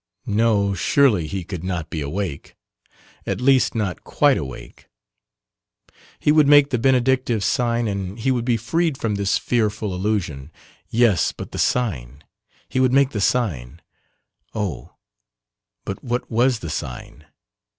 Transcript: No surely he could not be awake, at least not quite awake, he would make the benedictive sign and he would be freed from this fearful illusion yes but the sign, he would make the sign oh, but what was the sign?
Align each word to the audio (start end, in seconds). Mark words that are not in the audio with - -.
No 0.25 0.73
surely 0.73 1.27
he 1.27 1.43
could 1.43 1.63
not 1.63 1.91
be 1.91 2.01
awake, 2.01 2.55
at 3.27 3.39
least 3.39 3.75
not 3.75 4.03
quite 4.03 4.35
awake, 4.35 4.87
he 6.19 6.31
would 6.31 6.47
make 6.47 6.71
the 6.71 6.79
benedictive 6.79 7.43
sign 7.43 7.87
and 7.87 8.17
he 8.17 8.31
would 8.31 8.43
be 8.43 8.57
freed 8.57 8.97
from 8.97 9.13
this 9.13 9.37
fearful 9.37 9.93
illusion 9.93 10.51
yes 10.89 11.31
but 11.31 11.51
the 11.51 11.59
sign, 11.59 12.23
he 12.67 12.79
would 12.79 12.93
make 12.93 13.11
the 13.11 13.21
sign 13.21 13.79
oh, 14.55 14.95
but 15.85 16.03
what 16.03 16.31
was 16.31 16.61
the 16.61 16.71
sign? 16.71 17.27